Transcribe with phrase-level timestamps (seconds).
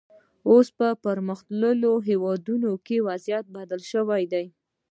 [0.49, 4.45] اوس په پرمختللو هېوادونو کې وضعیت بدل شوی دی.